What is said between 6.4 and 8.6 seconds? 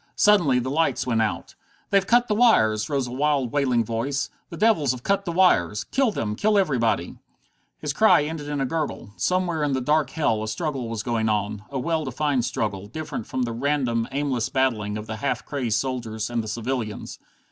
everybody!" His cry ended in